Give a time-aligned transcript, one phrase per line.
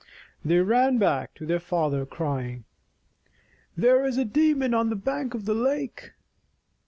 [0.43, 2.65] They ran back to their father, crying,
[3.77, 6.13] "There is a demon on the bank of the lake."